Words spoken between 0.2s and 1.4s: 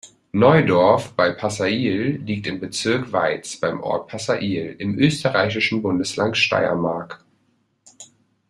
Neudorf bei